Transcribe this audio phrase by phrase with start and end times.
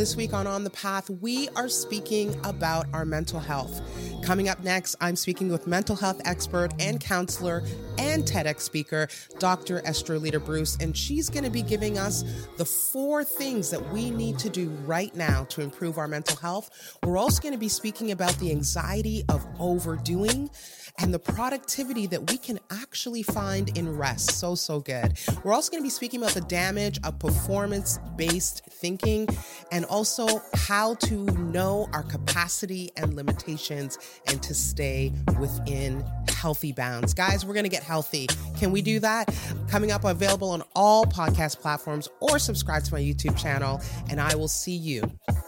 [0.00, 3.82] This week on On the Path, we are speaking about our mental health.
[4.22, 7.62] Coming up next, I'm speaking with mental health expert and counselor
[7.98, 9.08] and TEDx speaker,
[9.38, 9.80] Dr.
[9.80, 12.22] Estrelita Bruce, and she's going to be giving us
[12.56, 16.98] the four things that we need to do right now to improve our mental health.
[17.02, 20.50] We're also going to be speaking about the anxiety of overdoing
[20.98, 24.32] and the productivity that we can actually find in rest.
[24.32, 25.18] So, so good.
[25.42, 29.28] We're also going to be speaking about the damage of performance based thinking
[29.72, 37.14] and also how to know our capacity and limitations and to stay within healthy bounds.
[37.14, 38.26] Guys, we're going to get healthy.
[38.58, 39.34] Can we do that?
[39.68, 44.34] Coming up, available on all podcast platforms or subscribe to my YouTube channel, and I
[44.34, 45.02] will see you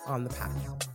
[0.07, 0.89] on the path.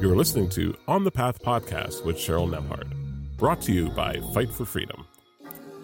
[0.00, 2.92] You're listening to On the Path podcast with Cheryl Nembhard,
[3.36, 5.04] brought to you by Fight for Freedom.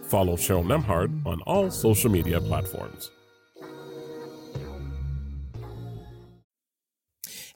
[0.04, 3.10] Follow Cheryl Nembhard on all social media platforms.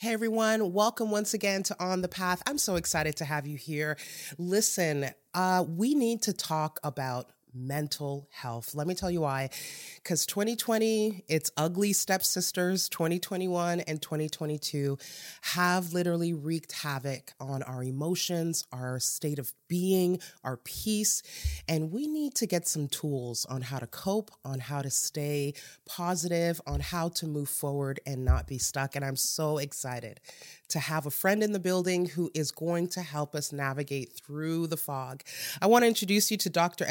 [0.00, 2.40] Hey everyone, welcome once again to On the Path.
[2.46, 3.98] I'm so excited to have you here.
[4.38, 8.74] Listen, uh, we need to talk about mental health.
[8.74, 9.50] Let me tell you why.
[9.96, 14.98] Because 2020, its ugly stepsisters, 2021 and 2022,
[15.42, 21.22] have literally wreaked havoc on our emotions, our state of being, our peace.
[21.68, 25.54] And we need to get some tools on how to cope, on how to stay
[25.86, 28.96] positive, on how to move forward and not be stuck.
[28.96, 30.20] And I'm so excited
[30.68, 34.66] to have a friend in the building who is going to help us navigate through
[34.66, 35.22] the fog.
[35.62, 36.84] I want to introduce you to Dr.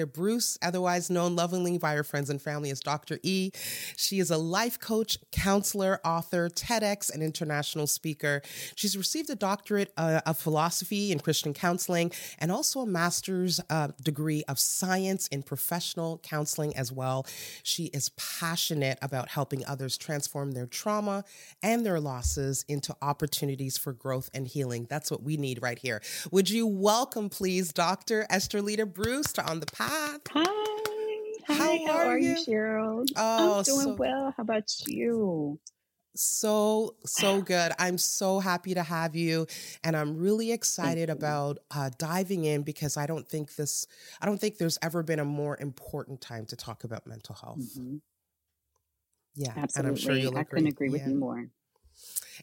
[0.00, 3.18] Estrelita Bruce, otherwise known lovingly by her friends and family as Dr.
[3.22, 3.50] E.
[3.96, 8.42] She is a life coach, counselor, author, TEDx, and international speaker.
[8.74, 13.88] She's received a doctorate uh, of philosophy in Christian counseling and also a master's uh,
[14.02, 17.26] degree of science in professional counseling as well.
[17.62, 21.24] She is passionate about helping others transform their trauma
[21.62, 24.86] and their losses into opportunities for growth and healing.
[24.88, 26.02] That's what we need right here.
[26.30, 28.26] Would you welcome, please, Dr.
[28.30, 29.89] Esther Estrelita Bruce to On the Path?
[29.90, 30.18] Hi.
[31.48, 33.10] Hi, how, how are, are, you, Cheryl?
[33.16, 34.32] Oh, I'm doing so, well.
[34.36, 35.58] How about you?
[36.14, 37.72] So, so good.
[37.76, 39.48] I'm so happy to have you.
[39.82, 43.84] And I'm really excited about uh, diving in because I don't think this,
[44.20, 47.58] I don't think there's ever been a more important time to talk about mental health.
[47.58, 47.96] Mm-hmm.
[49.34, 49.54] Yeah.
[49.56, 49.78] Absolutely.
[49.78, 50.60] And I'm sure you'll I agree.
[50.60, 51.08] couldn't agree with yeah.
[51.08, 51.48] you more.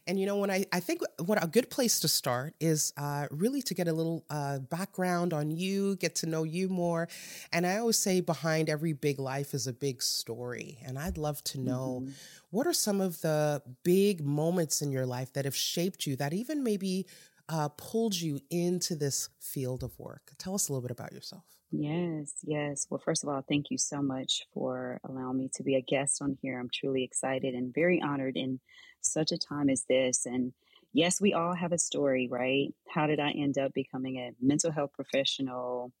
[0.06, 3.26] And you know, when I, I think what a good place to start is uh,
[3.30, 7.08] really to get a little uh, background on you, get to know you more.
[7.52, 10.78] And I always say behind every big life is a big story.
[10.84, 12.10] And I'd love to know Mm-hmm.
[12.50, 16.32] what are some of the big moments in your life that have shaped you, that
[16.32, 17.06] even maybe
[17.48, 20.32] uh, pulled you into this field of work?
[20.38, 21.44] Tell us a little bit about yourself.
[21.70, 22.86] Yes, yes.
[22.88, 26.22] Well, first of all, thank you so much for allowing me to be a guest
[26.22, 26.58] on here.
[26.58, 28.60] I'm truly excited and very honored in
[29.00, 30.26] such a time as this.
[30.26, 30.52] And
[30.92, 32.74] yes, we all have a story, right?
[32.88, 35.92] How did I end up becoming a mental health professional,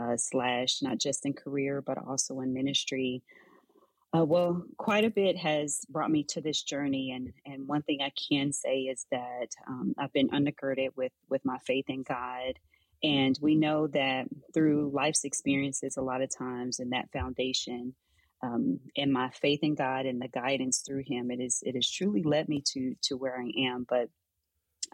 [0.00, 3.22] uh, slash, not just in career, but also in ministry?
[4.16, 8.00] Uh, well, quite a bit has brought me to this journey, and and one thing
[8.00, 12.58] I can say is that um, I've been undergirded with with my faith in God,
[13.02, 17.94] and we know that through life's experiences, a lot of times, and that foundation,
[18.42, 21.90] um, and my faith in God and the guidance through Him, it is it has
[21.90, 23.86] truly led me to to where I am.
[23.88, 24.08] But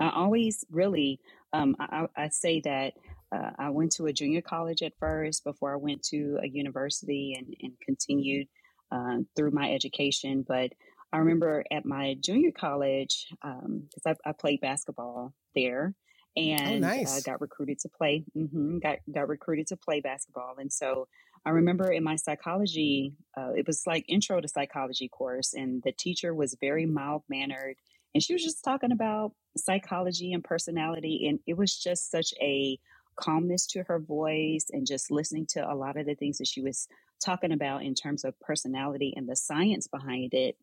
[0.01, 1.21] I always really,
[1.55, 2.95] um, I, I say that
[3.35, 7.37] uh, I went to a junior college at first before I went to a university
[7.39, 8.49] and, and continued
[8.93, 10.45] uh, through my education.
[10.47, 10.73] But
[11.13, 15.95] I remember at my junior college, because I, I played basketball there
[16.37, 20.57] Oh, and uh, got recruited to play, hmm got, got recruited to play basketball.
[20.59, 21.09] And so
[21.47, 25.93] I remember in my psychology, uh, it was like intro to psychology course, and the
[25.93, 27.77] teacher was very mild mannered,
[28.15, 32.79] and she was just talking about psychology and personality, and it was just such a
[33.17, 36.63] calmness to her voice, and just listening to a lot of the things that she
[36.63, 36.89] was
[37.25, 40.57] talking about in terms of personality and the science behind it.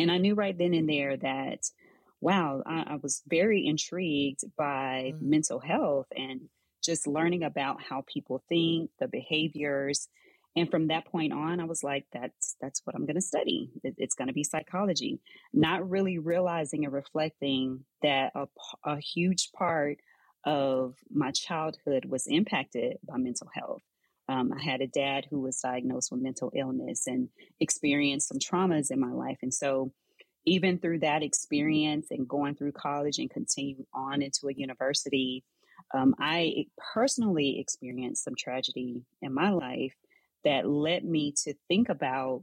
[0.00, 1.70] And I knew right then and there that,
[2.20, 5.22] wow, I, I was very intrigued by Mm.
[5.22, 6.48] mental health and
[6.82, 10.08] just learning about how people think, the behaviors.
[10.56, 13.70] And from that point on, I was like, that's that's what I'm going to study.
[13.84, 15.20] It- It's going to be psychology.
[15.52, 18.32] Not really realizing and reflecting that
[18.84, 19.98] a huge part
[20.44, 23.82] of my childhood was impacted by mental health.
[24.28, 27.28] Um, I had a dad who was diagnosed with mental illness and
[27.60, 29.38] experienced some traumas in my life.
[29.42, 29.92] And so,
[30.46, 35.44] even through that experience and going through college and continuing on into a university,
[35.94, 39.94] um, I personally experienced some tragedy in my life
[40.44, 42.42] that led me to think about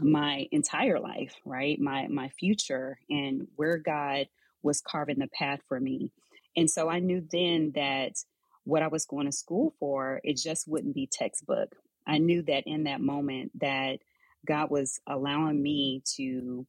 [0.00, 1.78] my entire life, right?
[1.80, 4.26] My my future and where God
[4.62, 6.10] was carving the path for me.
[6.56, 8.12] And so I knew then that
[8.64, 11.74] what I was going to school for, it just wouldn't be textbook.
[12.06, 13.98] I knew that in that moment that
[14.46, 16.66] God was allowing me to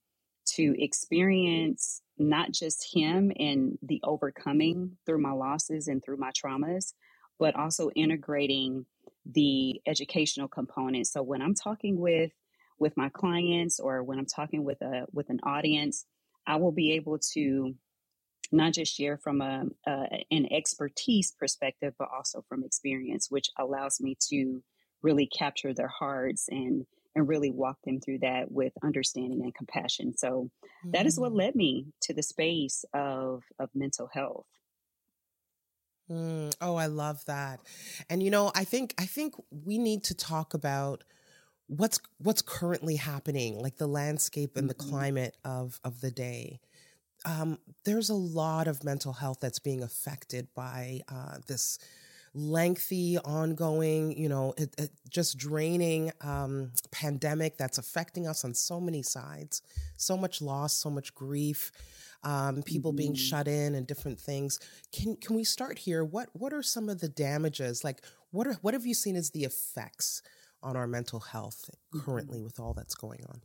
[0.56, 6.94] to experience not just him and the overcoming through my losses and through my traumas,
[7.39, 8.86] but also integrating
[9.25, 11.07] the educational component.
[11.07, 12.31] So when I'm talking with
[12.80, 16.06] with my clients or when I'm talking with a with an audience,
[16.48, 17.75] I will be able to
[18.51, 24.01] not just share from a, a, an expertise perspective, but also from experience, which allows
[24.01, 24.62] me to
[25.01, 26.86] really capture their hearts and
[27.16, 30.18] and really walk them through that with understanding and compassion.
[30.18, 30.92] So mm-hmm.
[30.92, 31.38] that is what mm.
[31.38, 34.46] led me to the space of of mental health.
[36.10, 37.62] Mm, oh, I love that.
[38.10, 41.04] And you know, I think I think we need to talk about
[41.68, 44.86] what's what's currently happening, like the landscape and mm-hmm.
[44.86, 46.60] the climate of of the day.
[47.24, 51.78] Um, there's a lot of mental health that's being affected by uh, this
[52.33, 58.80] lengthy, ongoing, you know, it, it just draining um, pandemic that's affecting us on so
[58.80, 59.62] many sides.
[59.98, 61.72] So much loss, so much grief,
[62.24, 62.98] um, people mm-hmm.
[62.98, 64.60] being shut in, and different things.
[64.92, 66.04] Can can we start here?
[66.04, 67.83] What what are some of the damages?
[67.83, 68.01] Like,
[68.31, 70.22] what are what have you seen as the effects
[70.63, 71.69] on our mental health
[72.06, 72.45] currently mm-hmm.
[72.45, 73.42] with all that's going on?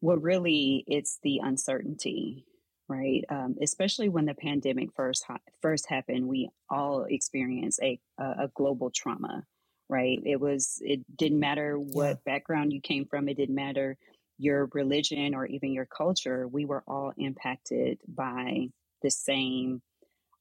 [0.00, 2.46] Well, really, it's the uncertainty
[2.88, 3.24] right?
[3.28, 8.90] Um, especially when the pandemic first ha- first happened, we all experienced a a global
[8.90, 9.44] trauma,
[9.88, 10.18] right?
[10.24, 12.32] It was it didn't matter what yeah.
[12.32, 13.96] background you came from, it didn't matter
[14.38, 16.48] your religion or even your culture.
[16.48, 18.68] We were all impacted by
[19.02, 19.82] the same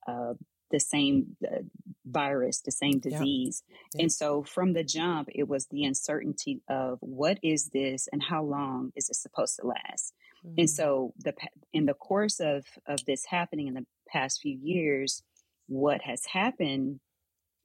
[0.07, 0.33] uh,
[0.71, 1.61] the same uh,
[2.05, 3.63] virus, the same disease.
[3.69, 3.75] Yeah.
[3.93, 4.01] Yeah.
[4.01, 8.43] And so from the jump, it was the uncertainty of what is this and how
[8.43, 10.13] long is it supposed to last?
[10.45, 10.55] Mm-hmm.
[10.59, 11.33] And so the
[11.73, 15.23] in the course of of this happening in the past few years,
[15.67, 16.99] what has happened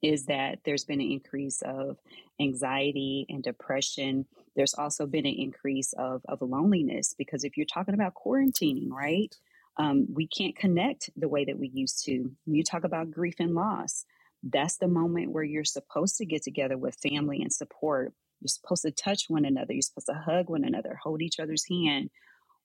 [0.02, 1.98] is that there's been an increase of
[2.40, 4.26] anxiety and depression.
[4.54, 9.34] There's also been an increase of, of loneliness because if you're talking about quarantining, right?
[9.76, 12.30] Um, we can't connect the way that we used to.
[12.44, 14.04] When you talk about grief and loss,
[14.42, 18.12] that's the moment where you're supposed to get together with family and support.
[18.40, 19.72] You're supposed to touch one another.
[19.72, 22.10] You're supposed to hug one another, hold each other's hand.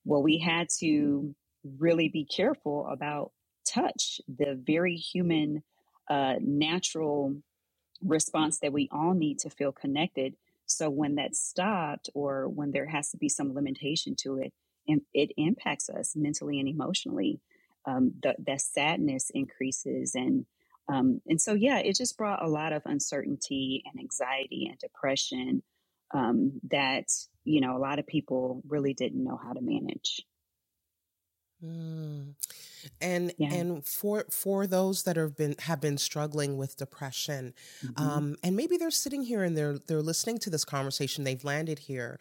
[0.06, 1.36] Well, we had to
[1.80, 3.32] really be careful about
[3.66, 5.64] touch, the very human,
[6.10, 7.36] uh, natural
[8.02, 10.36] response that we all need to feel connected.
[10.66, 14.54] So when that stopped, or when there has to be some limitation to it,
[14.88, 17.40] and it impacts us mentally and emotionally.
[17.86, 20.46] Um, the, that sadness increases, and
[20.88, 25.64] um, and so yeah, it just brought a lot of uncertainty and anxiety and depression
[26.14, 27.08] um, that
[27.44, 30.26] you know a lot of people really didn't know how to manage.
[31.64, 32.36] Mm.
[33.00, 33.54] And yeah.
[33.54, 37.54] and for for those that have been have been struggling with depression,
[37.84, 38.04] mm-hmm.
[38.04, 41.80] um, and maybe they're sitting here and they're they're listening to this conversation, they've landed
[41.80, 42.20] here.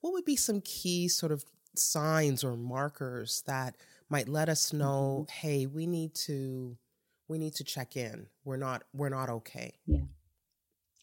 [0.00, 1.44] What would be some key sort of
[1.74, 3.76] signs or markers that
[4.08, 5.46] might let us know, mm-hmm.
[5.46, 6.76] hey, we need to
[7.26, 8.26] we need to check in.
[8.44, 9.74] We're not we're not okay.
[9.86, 10.02] Yeah.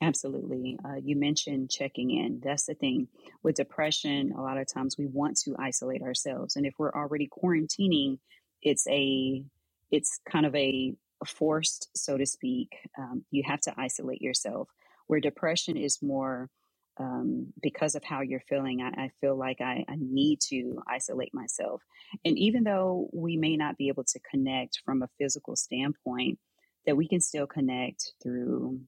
[0.02, 0.80] Absolutely.
[0.84, 2.42] Uh, you mentioned checking in.
[2.44, 3.08] That's the thing.
[3.44, 6.56] With depression, a lot of times we want to isolate ourselves.
[6.56, 8.18] And if we're already quarantining,
[8.64, 9.44] it's a
[9.92, 10.94] it's kind of a
[11.26, 12.70] forced, so to speak.
[12.98, 14.70] Um, you have to isolate yourself.
[15.06, 16.50] Where depression is more
[16.98, 21.34] um, because of how you're feeling, I, I feel like I, I, need to isolate
[21.34, 21.82] myself.
[22.26, 26.38] And even though we may not be able to connect from a physical standpoint,
[26.86, 28.82] that we can still connect through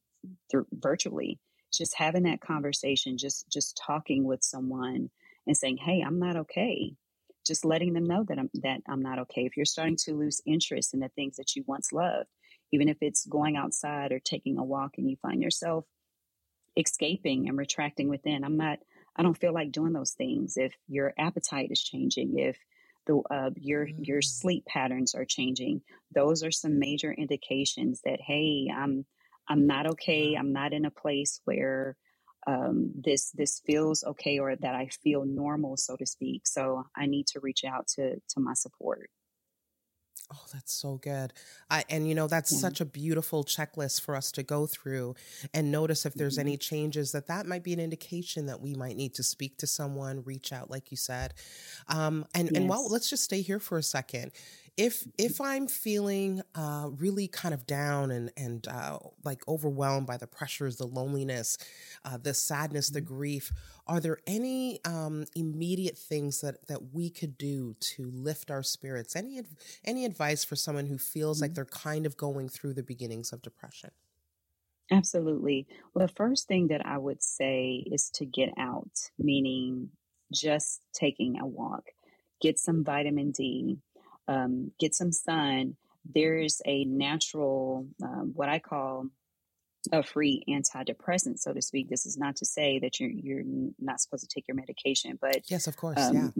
[0.49, 1.39] through virtually
[1.73, 5.09] just having that conversation just just talking with someone
[5.47, 6.93] and saying hey i'm not okay.
[7.45, 9.45] Just letting them know that i'm that i'm not okay.
[9.45, 12.29] If you're starting to lose interest in the things that you once loved
[12.71, 15.85] even if it's going outside or taking a walk and you find yourself
[16.77, 18.79] escaping and retracting within i'm not
[19.15, 20.57] i don't feel like doing those things.
[20.57, 22.57] If your appetite is changing if
[23.05, 24.25] the uh, your your mm.
[24.25, 25.81] sleep patterns are changing
[26.13, 29.05] those are some major indications that hey i'm
[29.47, 30.35] I'm not okay.
[30.35, 31.97] I'm not in a place where
[32.47, 36.47] um, this this feels okay or that I feel normal, so to speak.
[36.47, 39.09] So I need to reach out to to my support.
[40.31, 41.33] Oh, that's so good.
[41.69, 42.59] I, and you know, that's yeah.
[42.59, 45.15] such a beautiful checklist for us to go through
[45.53, 46.47] and notice if there's mm-hmm.
[46.47, 49.67] any changes that that might be an indication that we might need to speak to
[49.67, 51.33] someone, reach out, like you said.
[51.87, 52.57] Um, and, yes.
[52.57, 54.31] and while let's just stay here for a second.
[54.77, 60.17] If if I'm feeling uh, really kind of down and and uh, like overwhelmed by
[60.17, 61.57] the pressures, the loneliness,
[62.05, 63.13] uh, the sadness, the mm-hmm.
[63.13, 63.51] grief,
[63.87, 69.15] are there any um, immediate things that that we could do to lift our spirits?
[69.15, 69.41] Any
[69.83, 71.43] any advice for someone who feels mm-hmm.
[71.43, 73.91] like they're kind of going through the beginnings of depression?
[74.91, 75.67] Absolutely.
[75.93, 79.89] Well, the first thing that I would say is to get out, meaning
[80.31, 81.83] just taking a walk,
[82.41, 83.77] get some vitamin D,
[84.27, 85.75] um, get some sun.
[86.05, 89.07] There's a natural, um, what I call
[89.91, 91.89] a free antidepressant, so to speak.
[91.89, 93.43] This is not to say that you're you're
[93.79, 96.33] not supposed to take your medication, but yes, of course, um,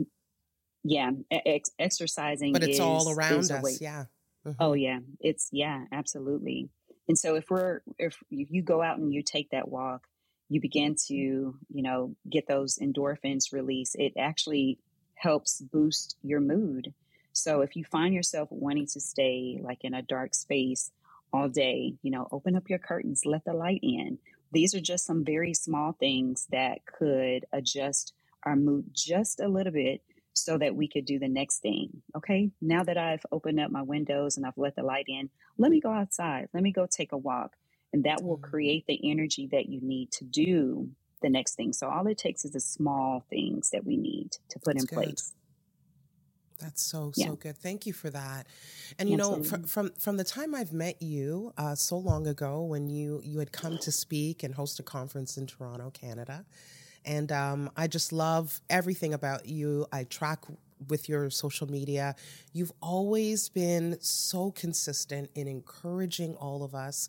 [0.82, 1.40] yeah, yeah.
[1.44, 3.80] Ex- exercising, but it's is, all around us.
[3.80, 4.04] Yeah.
[4.46, 4.62] Mm-hmm.
[4.62, 6.68] Oh yeah, it's yeah, absolutely.
[7.08, 10.06] And so if we're if you go out and you take that walk,
[10.48, 13.94] you begin to you know get those endorphins release.
[13.94, 14.78] It actually
[15.14, 16.92] helps boost your mood.
[17.34, 20.92] So if you find yourself wanting to stay like in a dark space
[21.32, 24.18] all day, you know, open up your curtains, let the light in.
[24.52, 28.14] These are just some very small things that could adjust
[28.44, 30.00] our mood just a little bit
[30.32, 32.02] so that we could do the next thing.
[32.16, 32.50] Okay.
[32.60, 35.80] Now that I've opened up my windows and I've let the light in, let me
[35.80, 36.48] go outside.
[36.54, 37.56] Let me go take a walk.
[37.92, 38.50] And that will mm-hmm.
[38.50, 40.88] create the energy that you need to do
[41.20, 41.72] the next thing.
[41.72, 44.96] So all it takes is the small things that we need to put That's in
[44.96, 45.04] good.
[45.04, 45.32] place.
[46.60, 47.26] That's so yeah.
[47.26, 47.56] so good.
[47.56, 48.46] Thank you for that.
[48.98, 49.42] And you Absolutely.
[49.42, 53.20] know, from, from from the time I've met you uh, so long ago, when you
[53.24, 56.44] you had come to speak and host a conference in Toronto, Canada,
[57.04, 59.86] and um, I just love everything about you.
[59.92, 60.40] I track
[60.88, 62.14] with your social media.
[62.52, 67.08] You've always been so consistent in encouraging all of us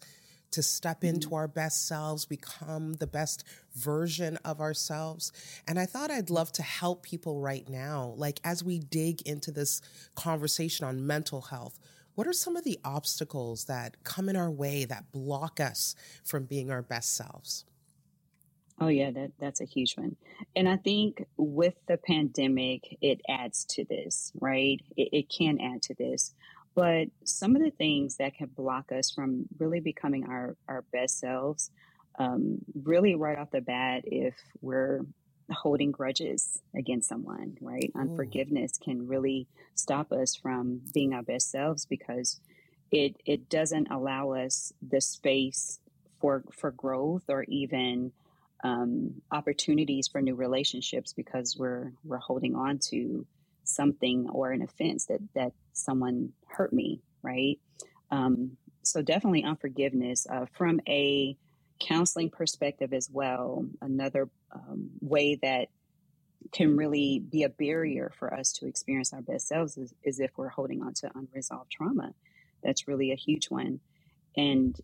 [0.55, 1.15] to step mm-hmm.
[1.15, 3.43] into our best selves, become the best
[3.75, 5.33] version of ourselves.
[5.67, 9.51] And I thought I'd love to help people right now, like as we dig into
[9.51, 9.81] this
[10.15, 11.77] conversation on mental health.
[12.15, 15.93] What are some of the obstacles that come in our way that block us
[16.24, 17.65] from being our best selves?
[18.79, 20.15] Oh yeah, that that's a huge one.
[20.55, 24.81] And I think with the pandemic, it adds to this, right?
[24.95, 26.33] It, it can add to this.
[26.75, 31.20] But some of the things that can block us from really becoming our, our best
[31.20, 31.72] selves,
[32.20, 35.01] um, really right off the bat, if we're
[35.51, 37.91] holding grudges against someone, right?
[37.96, 38.01] Ooh.
[38.01, 42.39] Unforgiveness can really stop us from being our best selves because
[42.91, 45.79] it it doesn't allow us the space
[46.20, 48.12] for for growth or even
[48.63, 53.25] um, opportunities for new relationships because we're we're holding on to
[53.63, 57.60] something or an offense that that someone hurt me, right?
[58.12, 61.38] Um, so definitely unforgiveness uh, from a
[61.79, 63.65] counseling perspective as well.
[63.82, 65.70] Another um, way that
[66.51, 70.32] can really be a barrier for us to experience our best selves is, is if
[70.38, 72.13] we're holding on to unresolved trauma.
[72.63, 73.79] That's really a huge one.
[74.38, 74.79] And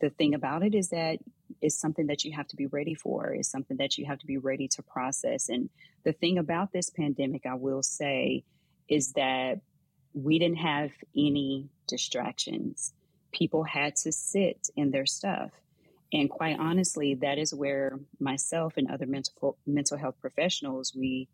[0.00, 1.18] the thing about it is that
[1.60, 4.26] is something that you have to be ready for, is something that you have to
[4.26, 5.48] be ready to process.
[5.48, 5.70] And
[6.04, 8.44] the thing about this pandemic, I will say,
[8.88, 9.60] is that
[10.14, 12.92] we didn't have any distractions.
[13.32, 15.50] People had to sit in their stuff.
[16.12, 21.28] And quite honestly, that is where myself and other mental mental health professionals, we,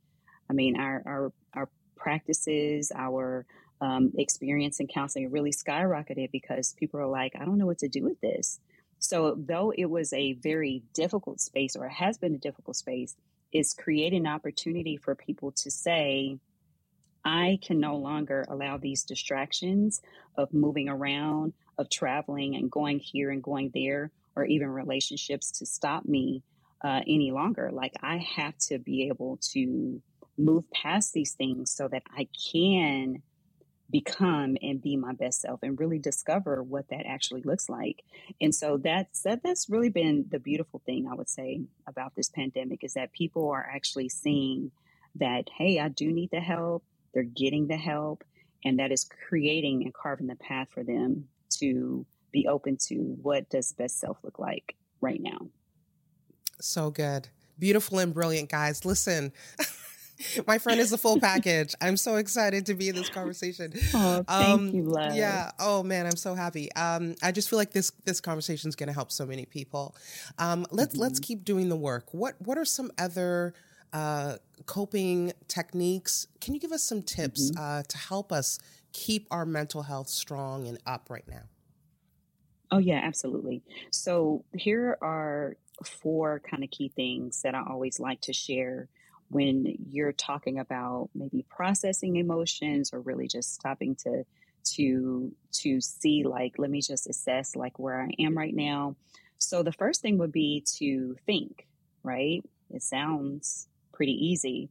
[0.50, 3.46] I mean, our our, our practices, our
[3.80, 7.88] um, experience in counseling really skyrocketed because people are like, I don't know what to
[7.88, 8.60] do with this.
[8.98, 13.14] So, though it was a very difficult space or has been a difficult space,
[13.52, 16.38] is creating an opportunity for people to say,
[17.24, 20.02] I can no longer allow these distractions
[20.36, 25.66] of moving around, of traveling and going here and going there, or even relationships to
[25.66, 26.42] stop me
[26.82, 27.70] uh, any longer.
[27.72, 30.02] Like, I have to be able to
[30.36, 33.22] move past these things so that I can
[33.90, 38.02] become and be my best self and really discover what that actually looks like.
[38.40, 42.30] And so that's that, that's really been the beautiful thing I would say about this
[42.30, 44.70] pandemic is that people are actually seeing
[45.16, 46.82] that hey, I do need the help.
[47.14, 48.24] They're getting the help
[48.64, 51.28] and that is creating and carving the path for them
[51.58, 55.38] to be open to what does best self look like right now.
[56.60, 57.28] So good.
[57.58, 58.84] Beautiful and brilliant guys.
[58.84, 59.32] Listen,
[60.46, 61.74] My friend is a full package.
[61.80, 63.72] I'm so excited to be in this conversation.
[63.94, 65.14] Oh, thank um, you, love.
[65.14, 65.50] Yeah.
[65.58, 66.72] Oh man, I'm so happy.
[66.74, 69.96] Um, I just feel like this this conversation is going to help so many people.
[70.38, 71.02] Um, let's mm-hmm.
[71.02, 72.12] let's keep doing the work.
[72.12, 73.54] What what are some other
[73.94, 74.36] uh,
[74.66, 76.26] coping techniques?
[76.40, 77.62] Can you give us some tips mm-hmm.
[77.62, 78.58] uh, to help us
[78.92, 81.44] keep our mental health strong and up right now?
[82.70, 83.62] Oh yeah, absolutely.
[83.90, 88.88] So here are four kind of key things that I always like to share
[89.28, 94.24] when you're talking about maybe processing emotions or really just stopping to
[94.64, 98.96] to to see like let me just assess like where I am right now.
[99.38, 101.66] So the first thing would be to think,
[102.02, 102.42] right?
[102.70, 104.68] It sounds pretty easy,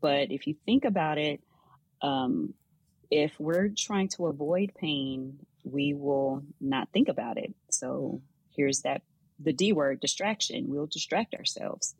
[0.00, 1.40] but if you think about it,
[2.02, 2.54] um,
[3.10, 7.54] if we're trying to avoid pain, we will not think about it.
[7.70, 8.20] So
[8.54, 9.02] here's that
[9.38, 10.66] the D word distraction.
[10.68, 11.94] We'll distract ourselves.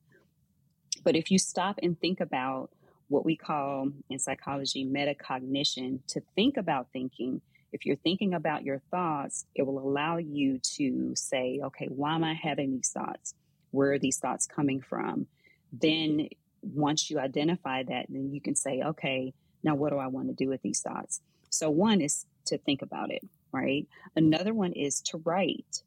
[1.05, 2.71] But if you stop and think about
[3.09, 7.41] what we call in psychology metacognition, to think about thinking,
[7.73, 12.25] if you're thinking about your thoughts, it will allow you to say, okay, why am
[12.25, 13.35] I having these thoughts?
[13.71, 15.27] Where are these thoughts coming from?
[15.73, 16.29] Then
[16.75, 19.33] once you identify that, then you can say, okay,
[19.63, 21.21] now what do I want to do with these thoughts?
[21.51, 23.87] So one is to think about it, right?
[24.15, 25.83] Another one is to write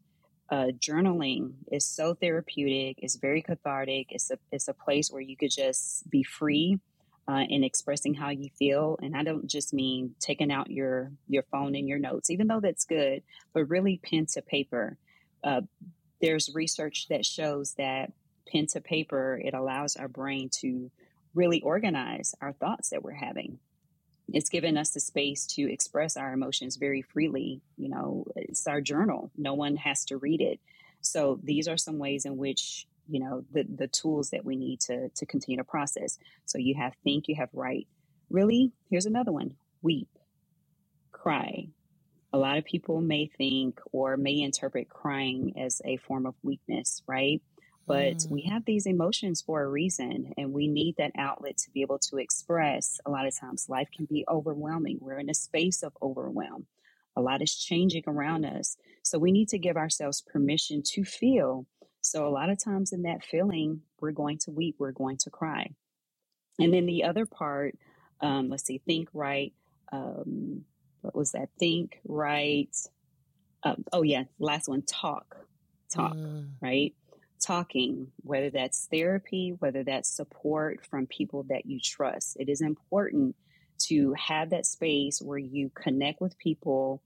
[0.51, 2.97] uh, journaling is so therapeutic.
[2.99, 4.07] It's very cathartic.
[4.09, 6.79] It's a it's a place where you could just be free
[7.27, 8.97] uh, in expressing how you feel.
[9.01, 12.61] And I don't just mean taking out your your phone and your notes, even though
[12.61, 13.21] that's good,
[13.53, 14.97] but really pen to paper.
[15.43, 15.61] Uh,
[16.21, 18.11] there's research that shows that
[18.51, 20.91] pen to paper it allows our brain to
[21.35, 23.59] really organize our thoughts that we're having
[24.33, 27.61] it's given us the space to express our emotions very freely.
[27.77, 29.31] You know, it's our journal.
[29.37, 30.59] No one has to read it.
[31.01, 34.81] So these are some ways in which you know the the tools that we need
[34.81, 36.17] to to continue to process.
[36.45, 37.87] So you have think, you have write.
[38.29, 40.09] Really, here's another one: weep,
[41.11, 41.67] cry.
[42.31, 47.01] A lot of people may think or may interpret crying as a form of weakness,
[47.07, 47.41] right?
[47.89, 48.29] But mm.
[48.29, 51.97] we have these emotions for a reason and we need that outlet to be able
[51.97, 52.99] to express.
[53.07, 54.99] A lot of times life can be overwhelming.
[55.01, 56.67] We're in a space of overwhelm.
[57.17, 58.77] A lot is changing around us.
[59.01, 61.65] So we need to give ourselves permission to feel.
[62.01, 65.31] So a lot of times in that feeling we're going to weep we're going to
[65.31, 65.71] cry.
[66.59, 67.75] And then the other part
[68.21, 69.51] um, let's see think right
[69.91, 70.63] um,
[71.01, 71.49] what was that?
[71.59, 72.69] Think right
[73.63, 75.37] um, oh yeah last one talk
[75.91, 76.49] talk mm.
[76.61, 76.93] right
[77.39, 82.37] talking, whether that's therapy, whether that's support from people that you trust.
[82.39, 83.35] It is important
[83.79, 87.01] to have that space where you connect with people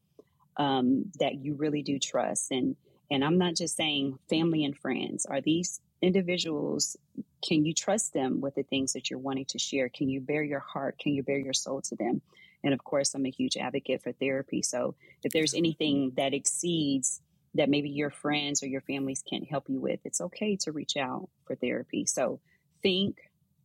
[0.57, 2.51] um, that you really do trust.
[2.51, 2.75] And
[3.11, 5.25] and I'm not just saying family and friends.
[5.25, 6.97] Are these individuals?
[7.47, 9.89] Can you trust them with the things that you're wanting to share?
[9.89, 10.97] Can you bare your heart?
[10.97, 12.21] Can you bare your soul to them?
[12.63, 14.61] And of course, I'm a huge advocate for therapy.
[14.61, 17.21] So if there's anything that exceeds
[17.55, 20.97] that maybe your friends or your families can't help you with, it's okay to reach
[20.97, 22.05] out for therapy.
[22.05, 22.39] So
[22.81, 23.17] think,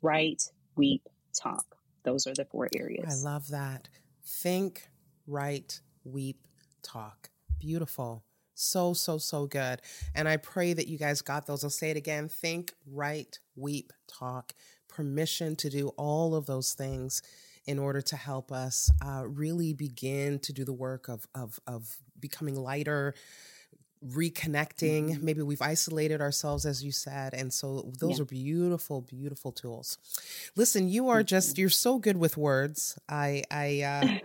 [0.03, 1.65] write, weep, talk.
[2.05, 3.25] Those are the four areas.
[3.25, 3.89] I love that.
[4.25, 4.89] Think,
[5.27, 6.47] write, weep,
[6.83, 7.31] talk.
[7.59, 8.25] Beautiful.
[8.55, 9.81] So, so, so good.
[10.15, 11.63] And I pray that you guys got those.
[11.65, 14.53] I'll say it again think, write, weep, talk.
[14.89, 17.23] Permission to do all of those things
[17.67, 21.99] in order to help us uh, really begin to do the work of, of, of
[22.19, 23.15] becoming lighter,
[24.07, 25.11] reconnecting.
[25.11, 25.25] Mm-hmm.
[25.25, 27.35] Maybe we've isolated ourselves, as you said.
[27.35, 28.23] And so those yeah.
[28.23, 29.99] are beautiful, beautiful tools.
[30.57, 32.99] Listen, you are just, you're so good with words.
[33.09, 33.83] I, I,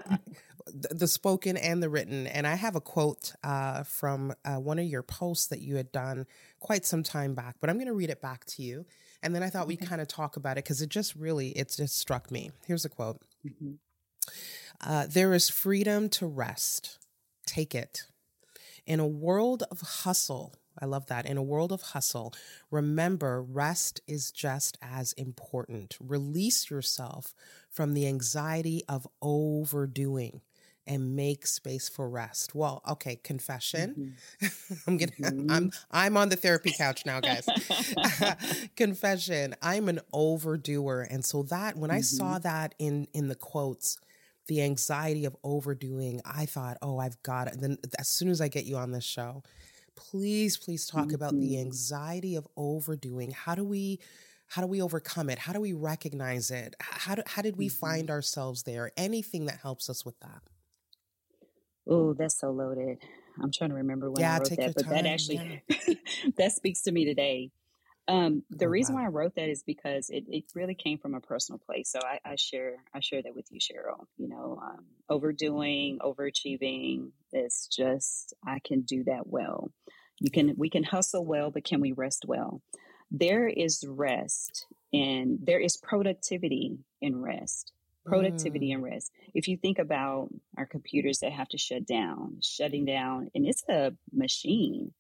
[0.10, 0.18] uh,
[0.68, 2.28] the spoken and the written.
[2.28, 5.92] And I have a quote uh, from uh, one of your posts that you had
[5.92, 6.26] done
[6.60, 8.86] quite some time back, but I'm going to read it back to you.
[9.22, 9.78] And then I thought okay.
[9.80, 12.52] we kind of talk about it because it just really, it just struck me.
[12.66, 13.22] Here's a quote.
[13.46, 13.74] Mm-hmm.
[14.82, 17.00] Uh, there is freedom to rest.
[17.46, 18.04] Take it.
[18.86, 21.26] In a world of hustle, I love that.
[21.26, 22.34] In a world of hustle,
[22.72, 25.98] remember rest is just as important.
[26.00, 27.34] Release yourself
[27.70, 30.42] from the anxiety of overdoing
[30.86, 32.54] and make space for rest.
[32.54, 34.16] Well, okay, confession.
[34.42, 34.74] Mm-hmm.
[34.88, 35.52] I'm getting mm-hmm.
[35.52, 37.48] I'm I'm on the therapy couch now, guys.
[38.76, 39.56] confession.
[39.62, 41.08] I'm an overdoer.
[41.10, 41.98] And so that when mm-hmm.
[41.98, 42.44] I saw mm-hmm.
[42.44, 43.98] that in in the quotes,
[44.48, 47.62] the anxiety of overdoing, I thought, oh, I've got it.
[47.62, 49.44] Then as soon as I get you on this show,
[49.96, 51.16] please, please talk mm-hmm.
[51.16, 51.62] about the mm-hmm.
[51.62, 53.32] anxiety of overdoing.
[53.32, 54.00] How do we
[54.48, 55.40] how do we overcome it?
[55.40, 56.76] How do we recognize it?
[56.80, 57.80] How do, how did we mm-hmm.
[57.80, 58.92] find ourselves there?
[58.96, 60.44] Anything that helps us with that.
[61.88, 63.00] Oh, that's so loaded.
[63.42, 64.94] I'm trying to remember when yeah, I wrote that, but time.
[64.94, 65.94] that actually yeah.
[66.38, 67.50] that speaks to me today.
[68.08, 69.02] Um, the oh, reason wow.
[69.02, 71.90] why I wrote that is because it, it really came from a personal place.
[71.90, 74.06] So I, I share I share that with you, Cheryl.
[74.18, 77.12] You know, um, overdoing, overachieving.
[77.32, 79.72] It's just I can do that well.
[80.20, 82.62] You can we can hustle well, but can we rest well?
[83.10, 87.72] There is rest and there is productivity in rest.
[88.06, 88.76] Productivity mm.
[88.76, 89.12] and rest.
[89.34, 93.64] If you think about our computers that have to shut down, shutting down, and it's
[93.70, 94.92] a machine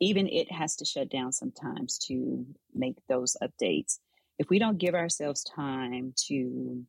[0.00, 3.98] even it has to shut down sometimes to make those updates.
[4.38, 6.84] if we don't give ourselves time to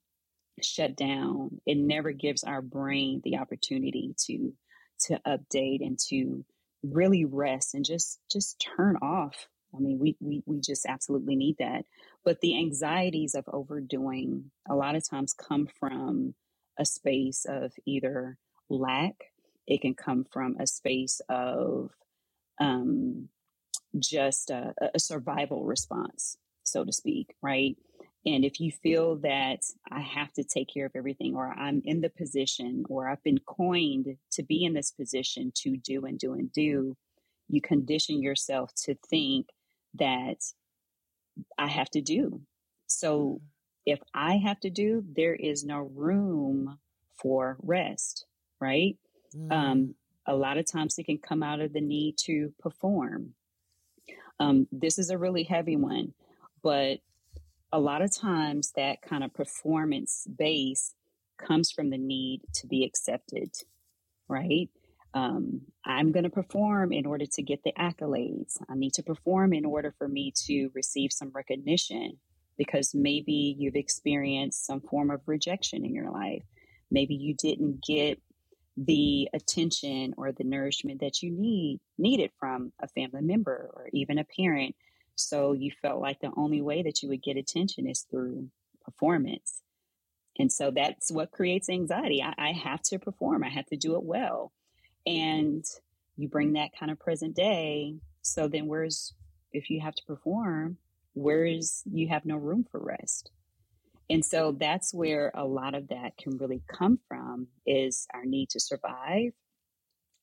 [0.62, 4.54] shut down, it never gives our brain the opportunity to
[5.00, 6.43] to update and to
[6.84, 9.48] really rest and just just turn off.
[9.76, 11.86] I mean, we we we just absolutely need that.
[12.26, 16.34] But the anxieties of overdoing a lot of times come from
[16.78, 18.38] a space of either
[18.70, 19.15] lack.
[19.67, 21.91] It can come from a space of
[22.60, 23.30] um,
[23.98, 27.78] just a, a survival response, so to speak, right?
[28.26, 32.02] And if you feel that I have to take care of everything, or I'm in
[32.02, 36.34] the position, or I've been coined to be in this position to do and do
[36.34, 36.98] and do,
[37.48, 39.48] you condition yourself to think
[39.96, 40.43] that
[41.58, 42.41] I have to do.
[42.88, 43.43] So mm-hmm.
[43.86, 46.80] if I have to do, there is no room
[47.22, 48.26] for rest,
[48.60, 48.98] right?
[49.36, 49.52] Mm.
[49.52, 49.96] Um,
[50.28, 53.34] a lot of times it can come out of the need to perform.
[54.40, 56.13] Um, this is a really heavy one,
[56.62, 57.00] but
[57.72, 60.94] a lot of times that kind of performance base
[61.38, 63.52] comes from the need to be accepted,
[64.28, 64.70] right?
[65.13, 68.58] Um, I'm going to perform in order to get the accolades.
[68.70, 72.18] I need to perform in order for me to receive some recognition
[72.58, 76.44] because maybe you've experienced some form of rejection in your life.
[76.92, 78.20] Maybe you didn't get
[78.78, 84.20] the attention or the nourishment that you need needed from a family member or even
[84.20, 84.76] a parent.
[85.16, 88.50] So you felt like the only way that you would get attention is through
[88.86, 89.63] performance.
[90.38, 92.22] And so that's what creates anxiety.
[92.22, 93.44] I, I have to perform.
[93.44, 94.52] I have to do it well.
[95.08, 95.66] And
[96.16, 97.96] you bring that kind of present day.
[98.22, 99.13] So then where's
[99.54, 100.78] if you have to perform,
[101.13, 103.32] where's you have no room for rest.
[104.10, 108.50] And so that's where a lot of that can really come from is our need
[108.52, 109.34] to survive,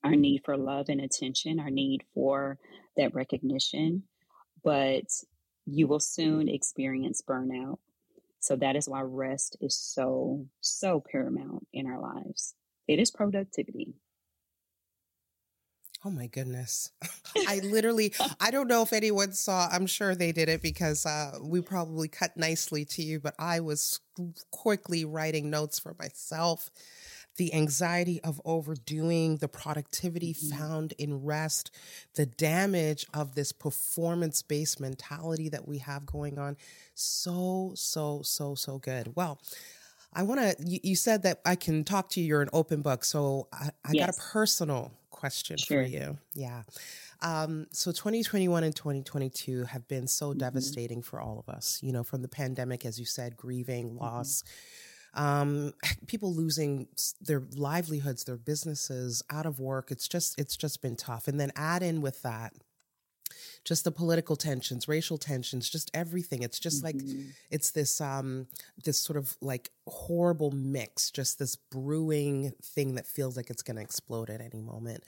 [0.03, 2.59] our need for love and attention, our need for
[2.97, 4.05] that recognition.
[4.62, 5.05] But
[5.66, 7.79] you will soon experience burnout.
[8.40, 12.55] So that is why rest is so, so paramount in our lives.
[12.87, 13.94] It is productivity.
[16.07, 16.90] Oh my goodness.
[17.49, 21.38] I literally, I don't know if anyone saw, I'm sure they did it because uh,
[21.40, 24.01] we probably cut nicely to you, but I was
[24.51, 26.71] quickly writing notes for myself.
[27.37, 30.57] The anxiety of overdoing, the productivity mm-hmm.
[30.57, 31.71] found in rest,
[32.14, 36.59] the damage of this performance based mentality that we have going on.
[36.95, 39.17] So, so, so, so good.
[39.17, 39.40] Well,
[40.12, 42.27] I want to, you, you, said that I can talk to you.
[42.27, 43.05] You're an open book.
[43.05, 44.07] So I, I yes.
[44.07, 44.93] got a personal
[45.25, 45.83] question sure.
[45.83, 46.19] for you.
[46.35, 46.65] Yeah.
[47.23, 50.39] Um, so 2021 and 2022 have been so mm-hmm.
[50.39, 54.05] devastating for all of us, you know, from the pandemic, as you said, grieving, mm-hmm.
[54.05, 54.45] loss,
[55.17, 55.25] mm-hmm.
[55.25, 55.73] um,
[56.07, 56.89] people losing
[57.23, 59.91] their livelihoods, their businesses, out of work.
[59.91, 61.27] It's just, it's just been tough.
[61.27, 62.53] And then add in with that,
[63.64, 66.42] just the political tensions, racial tensions, just everything.
[66.42, 66.98] It's just mm-hmm.
[66.98, 68.46] like it's this um
[68.85, 73.77] this sort of like horrible mix, just this brewing thing that feels like it's going
[73.77, 75.05] to explode at any moment.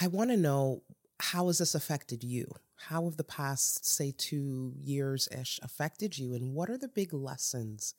[0.00, 0.82] I want to know
[1.18, 2.46] how has this affected you?
[2.76, 7.14] How have the past say 2 years ish affected you and what are the big
[7.14, 7.94] lessons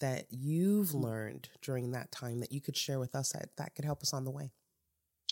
[0.00, 3.84] that you've learned during that time that you could share with us that, that could
[3.84, 4.50] help us on the way?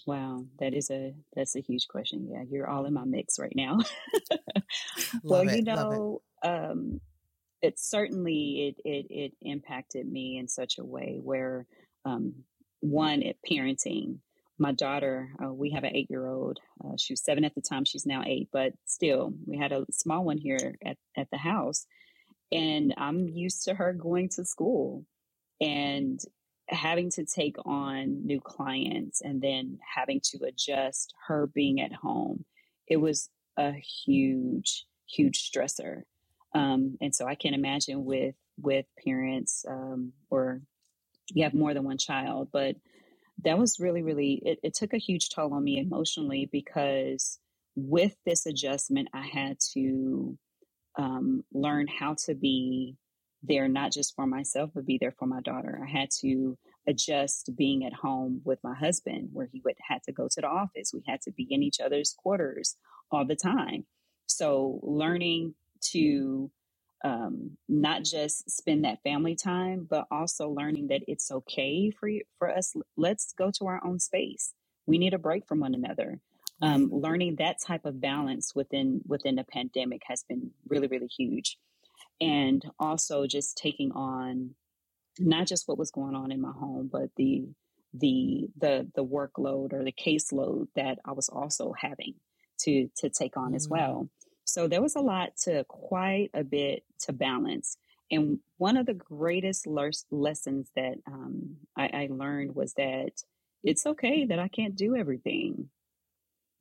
[0.06, 2.28] Wow, that is a that's a huge question.
[2.30, 3.78] Yeah, you're all in my mix right now.
[5.22, 6.46] well, it, you know, it.
[6.46, 7.00] um,
[7.62, 11.66] it certainly it, it it impacted me in such a way where
[12.04, 12.34] um,
[12.80, 14.18] one at parenting
[14.58, 17.60] my daughter uh, we have an eight year old uh, she was seven at the
[17.60, 21.38] time she's now eight but still we had a small one here at, at the
[21.38, 21.86] house
[22.52, 25.04] and i'm used to her going to school
[25.60, 26.20] and
[26.68, 32.44] having to take on new clients and then having to adjust her being at home,
[32.86, 36.02] it was a huge, huge stressor.
[36.54, 40.60] Um, and so I can imagine with with parents um, or
[41.32, 42.76] you have more than one child, but
[43.42, 47.38] that was really, really it, it took a huge toll on me emotionally because
[47.74, 50.38] with this adjustment, I had to
[50.96, 52.96] um, learn how to be
[53.46, 55.80] there not just for myself, but be there for my daughter.
[55.82, 60.12] I had to adjust being at home with my husband, where he would had to
[60.12, 60.92] go to the office.
[60.92, 62.76] We had to be in each other's quarters
[63.10, 63.86] all the time.
[64.26, 65.54] So learning
[65.92, 66.50] to
[67.04, 72.22] um, not just spend that family time, but also learning that it's okay for you,
[72.38, 72.74] for us.
[72.96, 74.54] Let's go to our own space.
[74.86, 76.20] We need a break from one another.
[76.62, 81.58] Um, learning that type of balance within within the pandemic has been really really huge
[82.20, 84.54] and also just taking on
[85.18, 87.48] not just what was going on in my home, but the
[87.92, 92.14] the the the workload or the caseload that I was also having
[92.60, 93.56] to to take on mm-hmm.
[93.56, 94.08] as well.
[94.44, 97.76] so there was a lot to quite a bit to balance.
[98.10, 103.12] And one of the greatest lessons that um, I, I learned was that
[103.62, 105.70] it's okay that I can't do everything.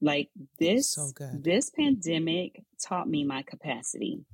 [0.02, 4.26] Like this, so this pandemic taught me my capacity.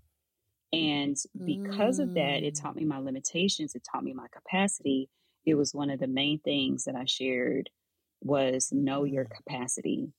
[0.71, 2.03] And because mm.
[2.03, 3.73] of that, it taught me my limitations.
[3.73, 5.09] It taught me my capacity.
[5.45, 7.69] It was one of the main things that I shared
[8.21, 9.35] was know your mm.
[9.35, 10.09] capacity.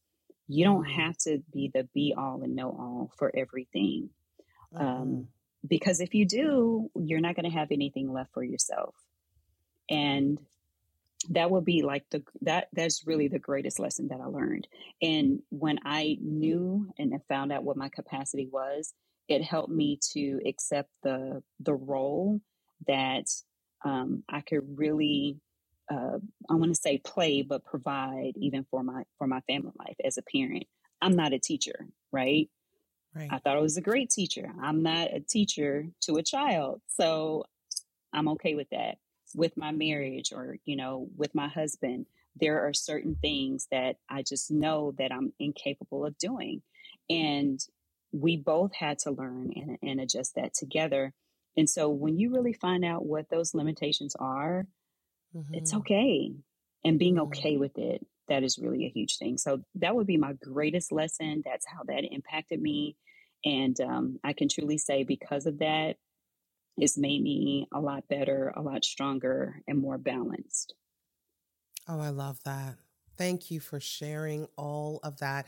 [0.48, 0.92] You don't mm.
[0.92, 4.10] have to be the be all and know all for everything.
[4.74, 5.20] Um, mm-hmm.
[5.66, 8.94] because if you do, you're not going to have anything left for yourself.
[9.88, 10.38] And
[11.28, 14.66] that would be like the that that's really the greatest lesson that I learned.
[15.02, 18.94] And when I knew and found out what my capacity was,
[19.30, 22.40] it helped me to accept the the role
[22.86, 23.26] that
[23.84, 25.38] um, I could really
[25.90, 29.96] uh, I want to say play, but provide even for my for my family life
[30.04, 30.64] as a parent.
[31.02, 32.48] I'm not a teacher, right?
[33.14, 33.28] Right.
[33.30, 34.52] I thought I was a great teacher.
[34.62, 37.44] I'm not a teacher to a child, so
[38.12, 38.98] I'm okay with that
[39.34, 44.22] with my marriage or, you know, with my husband, there are certain things that I
[44.22, 46.62] just know that I'm incapable of doing.
[47.08, 47.60] And
[48.12, 51.12] we both had to learn and, and adjust that together.
[51.56, 54.66] And so when you really find out what those limitations are,
[55.34, 55.54] mm-hmm.
[55.54, 56.32] it's okay.
[56.84, 57.32] And being mm-hmm.
[57.38, 59.38] okay with it, that is really a huge thing.
[59.38, 61.42] So that would be my greatest lesson.
[61.44, 62.96] That's how that impacted me.
[63.44, 65.96] And um, I can truly say, because of that,
[66.76, 70.74] it's made me a lot better, a lot stronger, and more balanced.
[71.88, 72.76] Oh, I love that.
[73.20, 75.44] Thank you for sharing all of that.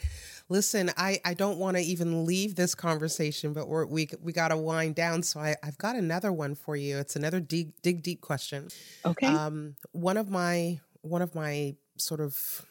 [0.51, 4.49] Listen, I, I don't want to even leave this conversation, but we're, we we got
[4.49, 5.23] to wind down.
[5.23, 6.99] So I, I've got another one for you.
[6.99, 8.69] It's another dig, dig deep question.
[9.07, 9.27] Okay.
[9.27, 12.67] Um, one of my one of my sort of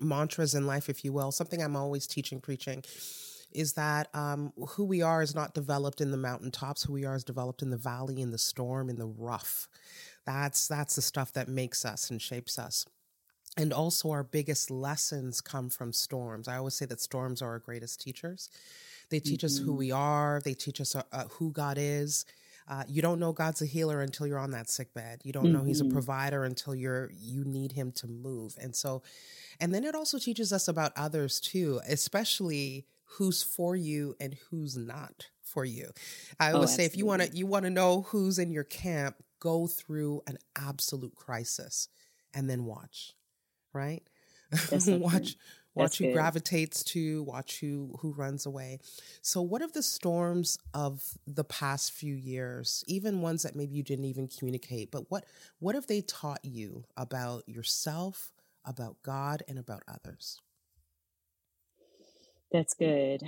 [0.00, 2.84] mantras in life, if you will, something I'm always teaching, preaching,
[3.52, 6.84] is that um, who we are is not developed in the mountaintops.
[6.84, 9.68] Who we are is developed in the valley, in the storm, in the rough.
[10.24, 12.86] That's that's the stuff that makes us and shapes us.
[13.58, 16.46] And also, our biggest lessons come from storms.
[16.48, 18.50] I always say that storms are our greatest teachers.
[19.10, 19.46] They teach mm-hmm.
[19.46, 19.78] us who mm-hmm.
[19.78, 20.40] we are.
[20.44, 22.24] They teach us uh, uh, who God is.
[22.68, 25.22] Uh, you don't know God's a healer until you're on that sick bed.
[25.24, 25.52] You don't mm-hmm.
[25.54, 25.92] know He's a mm-hmm.
[25.94, 28.54] provider until you're you need Him to move.
[28.60, 29.02] And so,
[29.58, 34.76] and then it also teaches us about others too, especially who's for you and who's
[34.76, 35.90] not for you.
[36.38, 38.64] I always oh, say if you want to you want to know who's in your
[38.64, 41.88] camp, go through an absolute crisis
[42.34, 43.14] and then watch,
[43.72, 44.02] right?
[44.88, 45.36] watch
[45.74, 48.78] watch who gravitates to, watch who who runs away.
[49.22, 53.82] So what of the storms of the past few years, even ones that maybe you
[53.82, 55.24] didn't even communicate, but what
[55.58, 58.32] what have they taught you about yourself,
[58.64, 60.40] about God and about others?
[62.52, 63.22] That's good.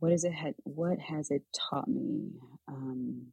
[0.00, 0.32] What is it?
[0.32, 2.32] Had what has it taught me?
[2.68, 3.32] Um,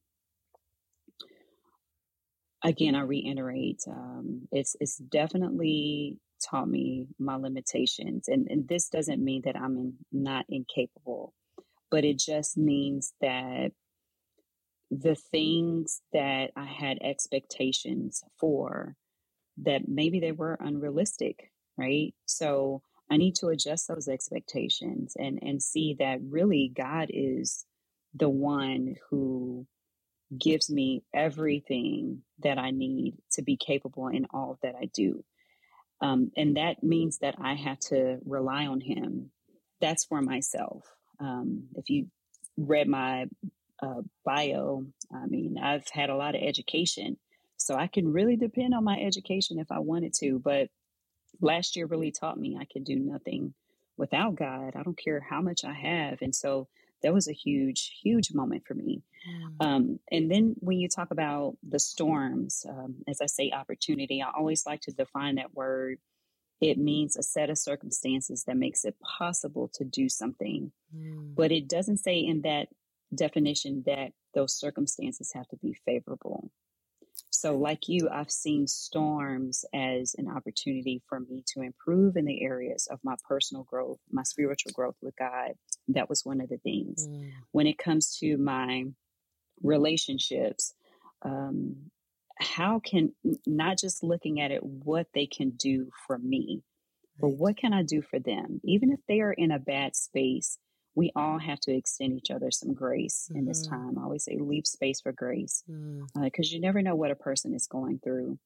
[2.63, 9.23] again, I reiterate, um, it's it's definitely taught me my limitations, and and this doesn't
[9.23, 11.33] mean that I'm in, not incapable,
[11.91, 13.71] but it just means that
[14.91, 18.95] the things that I had expectations for
[19.63, 22.13] that maybe they were unrealistic, right?
[22.25, 27.65] So I need to adjust those expectations and and see that really God is
[28.15, 29.67] the one who
[30.39, 35.23] gives me everything that I need to be capable in all that I do.
[36.01, 39.31] Um, and that means that I have to rely on Him.
[39.81, 40.85] That's for myself.
[41.19, 42.07] Um, if you
[42.57, 43.25] read my
[43.81, 47.17] uh, bio, I mean, I've had a lot of education,
[47.57, 50.39] so I can really depend on my education if I wanted to.
[50.39, 50.69] But
[51.41, 53.53] last year really taught me I could do nothing
[53.97, 54.75] without God.
[54.75, 56.21] I don't care how much I have.
[56.21, 56.67] And so
[57.03, 59.03] that was a huge, huge moment for me.
[59.29, 59.65] Mm.
[59.65, 64.31] Um, and then when you talk about the storms, um, as I say, opportunity, I
[64.35, 65.99] always like to define that word.
[66.59, 70.71] It means a set of circumstances that makes it possible to do something.
[70.95, 71.35] Mm.
[71.35, 72.69] But it doesn't say in that
[73.13, 76.51] definition that those circumstances have to be favorable.
[77.39, 82.41] So, like you, I've seen storms as an opportunity for me to improve in the
[82.41, 85.51] areas of my personal growth, my spiritual growth with God.
[85.89, 87.07] That was one of the things.
[87.07, 87.29] Mm.
[87.51, 88.85] When it comes to my
[89.61, 90.73] relationships,
[91.21, 91.91] um,
[92.39, 93.13] how can
[93.45, 96.63] not just looking at it, what they can do for me,
[97.19, 98.61] but what can I do for them?
[98.63, 100.57] Even if they are in a bad space,
[100.97, 103.39] we all have to extend each other some grace mm-hmm.
[103.39, 103.75] in this mm-hmm.
[103.75, 103.99] time.
[103.99, 105.77] I always say leave space for grace because
[106.17, 106.25] mm.
[106.25, 108.39] uh, you never know what a person is going through.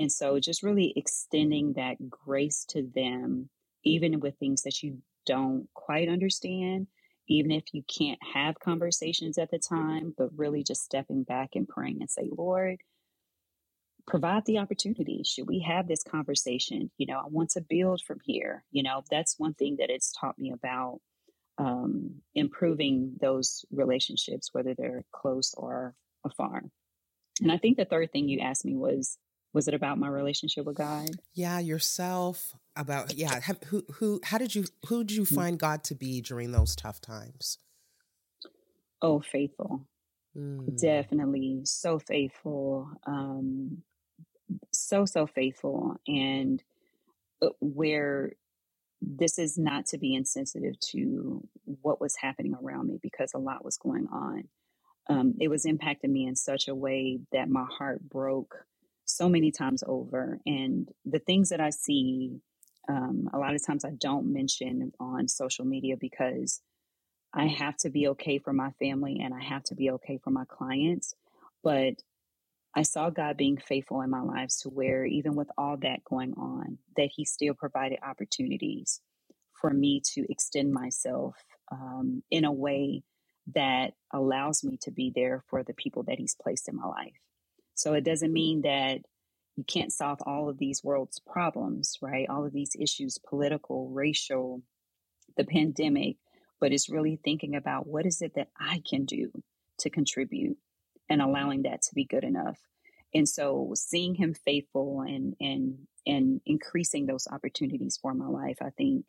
[0.00, 3.50] And so just really extending that grace to them,
[3.84, 6.88] even with things that you don't quite understand,
[7.28, 11.68] even if you can't have conversations at the time, but really just stepping back and
[11.68, 12.80] praying and say, Lord,
[14.08, 15.22] provide the opportunity.
[15.24, 16.90] Should we have this conversation?
[16.98, 18.64] You know, I want to build from here.
[18.72, 21.00] You know, that's one thing that it's taught me about
[21.58, 26.62] um, improving those relationships, whether they're close or afar.
[27.40, 29.18] And I think the third thing you asked me was,
[29.52, 31.10] was it about my relationship with God?
[31.34, 32.54] Yeah, yourself.
[32.74, 35.34] About yeah, have, who who how did you who did you mm.
[35.34, 37.58] find God to be during those tough times?
[39.02, 39.86] Oh, faithful.
[40.34, 40.80] Mm.
[40.80, 42.88] Definitely so faithful.
[43.06, 43.82] Um,
[44.70, 46.62] so so faithful and
[47.42, 48.32] uh, where
[49.02, 51.46] this is not to be insensitive to
[51.82, 54.44] what was happening around me because a lot was going on.
[55.08, 58.66] Um, it was impacting me in such a way that my heart broke
[59.04, 62.40] so many times over and the things that i see
[62.88, 66.60] um, a lot of times i don't mention on social media because
[67.34, 70.30] i have to be okay for my family and i have to be okay for
[70.30, 71.14] my clients
[71.62, 71.94] but
[72.74, 76.34] I saw God being faithful in my lives to where even with all that going
[76.34, 79.00] on, that He still provided opportunities
[79.60, 81.36] for me to extend myself
[81.70, 83.02] um, in a way
[83.54, 87.12] that allows me to be there for the people that He's placed in my life.
[87.74, 89.00] So it doesn't mean that
[89.56, 92.28] you can't solve all of these world's problems, right?
[92.28, 94.62] All of these issues, political, racial,
[95.36, 96.16] the pandemic,
[96.60, 99.30] but it's really thinking about what is it that I can do
[99.80, 100.56] to contribute
[101.12, 102.58] and allowing that to be good enough.
[103.14, 108.70] And so seeing him faithful and and and increasing those opportunities for my life, I
[108.70, 109.04] think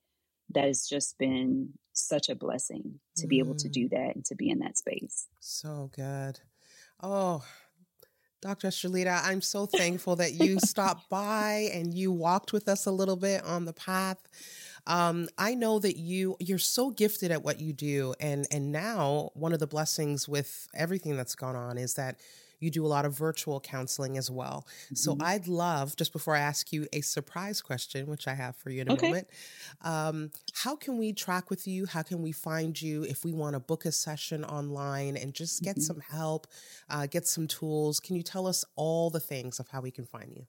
[0.53, 3.29] that has just been such a blessing to mm.
[3.29, 3.91] be able to do mm.
[3.91, 5.27] that and to be in that space.
[5.39, 6.41] So good.
[7.01, 7.43] Oh,
[8.41, 8.67] Dr.
[8.67, 13.15] Sherlita, I'm so thankful that you stopped by and you walked with us a little
[13.15, 14.17] bit on the path.
[14.85, 19.31] Um, I know that you you're so gifted at what you do, and and now
[19.33, 22.19] one of the blessings with everything that's gone on is that
[22.63, 24.65] you do a lot of virtual counseling as well.
[24.85, 24.95] Mm-hmm.
[24.95, 28.69] So I'd love, just before I ask you a surprise question, which I have for
[28.69, 29.07] you in a okay.
[29.07, 29.27] moment,
[29.81, 31.85] um, how can we track with you?
[31.85, 35.61] How can we find you if we want to book a session online and just
[35.61, 35.81] get mm-hmm.
[35.81, 36.47] some help,
[36.89, 37.99] uh, get some tools?
[37.99, 40.45] Can you tell us all the things of how we can find you?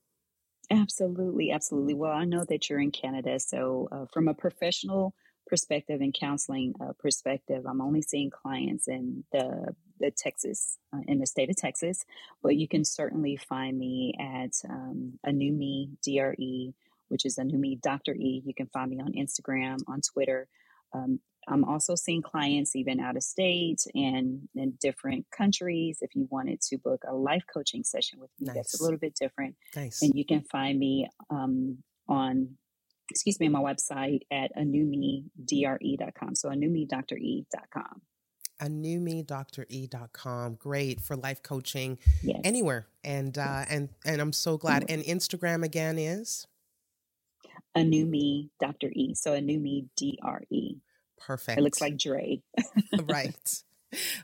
[0.70, 1.94] Absolutely, absolutely.
[1.94, 5.14] Well, I know that you're in Canada, so uh, from a professional
[5.46, 11.18] perspective and counseling uh, perspective, I'm only seeing clients in the the Texas uh, in
[11.18, 12.04] the state of Texas,
[12.42, 16.74] but you can certainly find me at um, a new me DRE,
[17.08, 18.14] which is a new me Dr.
[18.14, 18.42] E.
[18.44, 20.48] You can find me on Instagram, on Twitter.
[20.92, 25.98] Um, I'm also seeing clients even out of state and in different countries.
[26.00, 28.56] If you wanted to book a life coaching session with me, nice.
[28.56, 29.56] that's a little bit different.
[29.76, 30.02] Nice.
[30.02, 31.78] And you can find me um,
[32.08, 32.56] on,
[33.10, 36.34] excuse me, on my website at anewmedre.com.
[36.34, 38.02] So anewmedre.com.
[38.60, 40.54] Anewmedre.com.
[40.54, 42.40] Great for life coaching yes.
[42.44, 42.86] anywhere.
[43.02, 44.86] And uh, and and I'm so glad.
[44.88, 46.46] And Instagram again is
[47.74, 48.90] a new me Dr.
[48.92, 49.14] E.
[49.14, 50.76] So a new me D R E.
[51.18, 51.58] Perfect.
[51.58, 52.42] It looks like Dre.
[53.04, 53.62] right.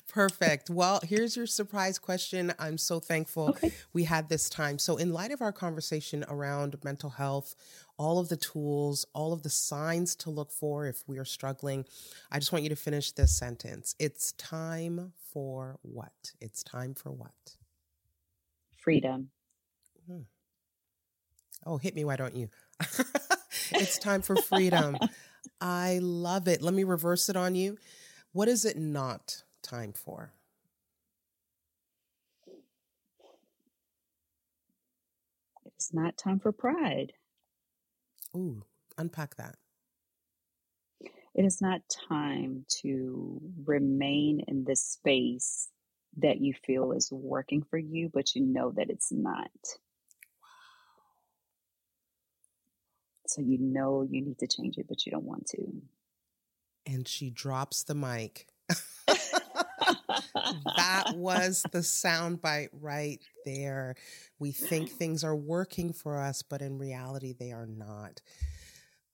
[0.09, 0.69] Perfect.
[0.71, 2.53] Well, here's your surprise question.
[2.59, 3.73] I'm so thankful okay.
[3.93, 4.79] we had this time.
[4.79, 7.55] So, in light of our conversation around mental health,
[7.97, 11.85] all of the tools, all of the signs to look for if we are struggling,
[12.31, 13.95] I just want you to finish this sentence.
[13.99, 16.33] It's time for what?
[16.41, 17.57] It's time for what?
[18.77, 19.31] Freedom.
[20.07, 20.23] Hmm.
[21.67, 22.49] Oh, hit me, why don't you?
[23.73, 24.97] it's time for freedom.
[25.61, 26.63] I love it.
[26.63, 27.79] Let me reverse it on you.
[28.33, 30.33] What is it not time for?
[35.67, 37.13] It's not time for pride.
[38.37, 38.65] Ooh,
[38.99, 39.57] unpack that.
[41.35, 45.69] It is not time to remain in this space
[46.19, 49.51] that you feel is working for you, but you know that it's not.
[53.31, 55.59] So you know you need to change it, but you don't want to.
[56.87, 58.49] And she drops the mic.
[60.77, 63.95] that was the soundbite right there.
[64.39, 68.21] We think things are working for us, but in reality, they are not.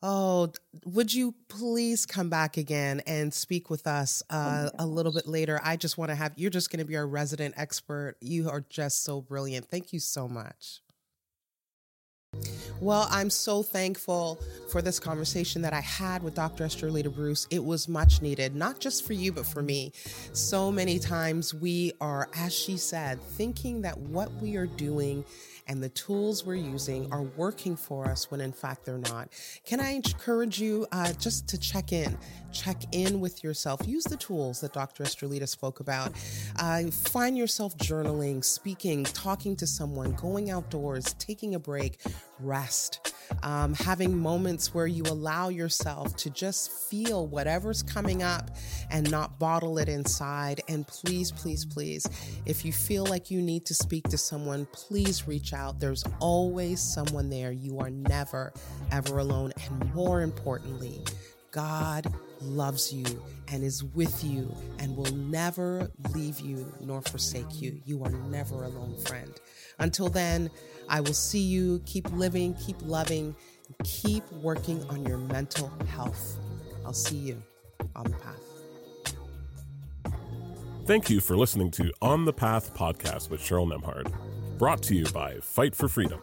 [0.02, 0.52] Oh,
[0.84, 5.12] would you please come back again and speak with us oh uh, oh a little
[5.12, 5.60] bit later?
[5.62, 8.16] I just want to have you're just going to be our resident expert.
[8.20, 9.68] You are just so brilliant.
[9.68, 10.80] Thank you so much.
[12.80, 16.64] Well, I'm so thankful for this conversation that I had with Dr.
[16.64, 17.46] Estrelita Bruce.
[17.50, 19.92] It was much needed, not just for you, but for me.
[20.34, 25.24] So many times we are, as she said, thinking that what we are doing
[25.68, 29.28] and the tools we're using are working for us when in fact they're not.
[29.64, 32.16] Can I encourage you uh, just to check in?
[32.52, 33.86] Check in with yourself.
[33.86, 35.04] Use the tools that Dr.
[35.04, 36.12] Estrelita spoke about.
[36.58, 42.00] Uh, find yourself journaling, speaking, talking to someone, going outdoors, taking a break,
[42.40, 43.12] rest
[43.42, 48.50] um, having moments where you allow yourself to just feel whatever's coming up
[48.90, 50.60] and not bottle it inside.
[50.68, 52.06] And please, please, please,
[52.44, 55.80] if you feel like you need to speak to someone, please reach out.
[55.80, 57.50] There's always someone there.
[57.50, 58.52] You are never,
[58.92, 59.52] ever alone.
[59.64, 61.02] And more importantly,
[61.50, 63.04] God loves you
[63.48, 67.80] and is with you and will never leave you nor forsake you.
[67.84, 69.32] You are never alone, friend.
[69.78, 70.50] Until then,
[70.88, 71.80] I will see you.
[71.86, 73.34] Keep living, keep loving,
[73.84, 76.38] keep working on your mental health.
[76.84, 77.42] I'll see you
[77.94, 78.46] on the path.
[80.86, 84.12] Thank you for listening to On the Path podcast with Cheryl Nembhard,
[84.58, 86.20] brought to you by Fight for Freedom,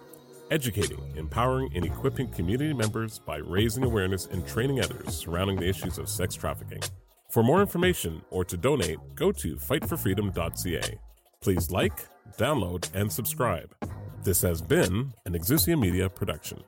[0.49, 5.99] educating, empowering, and equipping community members by raising awareness and training others surrounding the issues
[5.99, 6.81] of sex trafficking.
[7.29, 10.99] For more information or to donate, go to fightforfreedom.ca.
[11.41, 12.07] Please like,
[12.37, 13.75] download, and subscribe.
[14.23, 16.63] This has been an Exusia Media production.